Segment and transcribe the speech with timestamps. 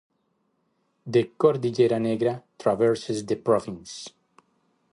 [1.05, 4.09] The Cordillera Negra traverses the province.